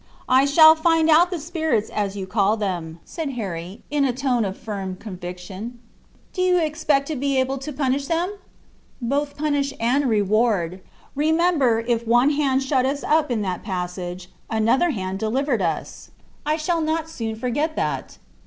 "I 0.27 0.45
shall 0.45 0.73
find 0.73 1.11
out 1.11 1.29
the 1.29 1.37
spirits 1.37 1.91
as 1.91 2.15
you 2.15 2.25
call 2.25 2.57
them," 2.57 2.99
said 3.05 3.33
Harry, 3.33 3.83
in 3.91 4.03
a 4.03 4.11
tone 4.11 4.45
of 4.45 4.57
firm 4.57 4.95
conviction. 4.95 5.77
"Do 6.33 6.41
you 6.41 6.57
expect 6.57 7.07
to 7.09 7.15
be 7.15 7.39
able 7.39 7.59
to 7.59 7.71
punish 7.71 8.07
them?" 8.07 8.33
"Both 8.99 9.37
punish 9.37 9.75
and 9.79 10.05
reward. 10.09 10.81
Remember, 11.13 11.81
if 11.87 12.07
one 12.07 12.31
hand 12.31 12.63
shut 12.63 12.83
us 12.83 13.03
up 13.03 13.29
in 13.29 13.43
that 13.43 13.61
passage, 13.61 14.31
another 14.49 14.89
hand 14.89 15.19
delivered 15.19 15.61
us! 15.61 16.09
I 16.47 16.55
shall 16.57 16.81
not 16.81 17.07
soon 17.07 17.35
forget 17.35 17.75
that." 17.75 18.17